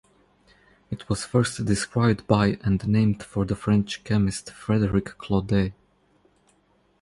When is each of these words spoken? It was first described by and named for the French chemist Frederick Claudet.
It 0.89 1.07
was 1.09 1.25
first 1.25 1.63
described 1.63 2.25
by 2.25 2.57
and 2.63 2.87
named 2.87 3.21
for 3.21 3.45
the 3.45 3.55
French 3.55 4.03
chemist 4.03 4.49
Frederick 4.49 5.15
Claudet. 5.19 5.73